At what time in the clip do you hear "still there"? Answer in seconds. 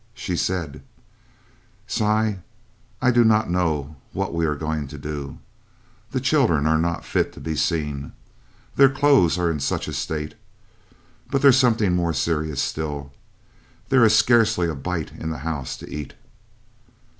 12.63-14.03